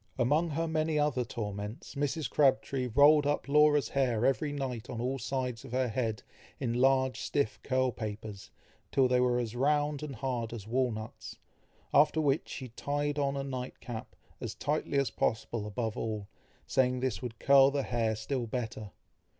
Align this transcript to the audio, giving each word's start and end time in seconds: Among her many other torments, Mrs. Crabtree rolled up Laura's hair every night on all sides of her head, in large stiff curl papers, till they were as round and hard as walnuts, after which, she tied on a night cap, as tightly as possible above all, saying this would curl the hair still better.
Among 0.17 0.49
her 0.49 0.67
many 0.67 0.97
other 0.97 1.23
torments, 1.23 1.93
Mrs. 1.93 2.27
Crabtree 2.27 2.87
rolled 2.87 3.27
up 3.27 3.47
Laura's 3.47 3.89
hair 3.89 4.25
every 4.25 4.51
night 4.51 4.89
on 4.89 4.99
all 4.99 5.19
sides 5.19 5.63
of 5.63 5.73
her 5.73 5.89
head, 5.89 6.23
in 6.59 6.73
large 6.73 7.19
stiff 7.21 7.59
curl 7.61 7.91
papers, 7.91 8.49
till 8.91 9.07
they 9.07 9.19
were 9.19 9.37
as 9.37 9.55
round 9.55 10.01
and 10.01 10.15
hard 10.15 10.53
as 10.53 10.65
walnuts, 10.65 11.37
after 11.93 12.19
which, 12.19 12.49
she 12.49 12.69
tied 12.69 13.19
on 13.19 13.37
a 13.37 13.43
night 13.43 13.79
cap, 13.79 14.15
as 14.39 14.55
tightly 14.55 14.97
as 14.97 15.11
possible 15.11 15.67
above 15.67 15.95
all, 15.95 16.27
saying 16.65 16.99
this 16.99 17.21
would 17.21 17.37
curl 17.37 17.69
the 17.69 17.83
hair 17.83 18.15
still 18.15 18.47
better. 18.47 18.89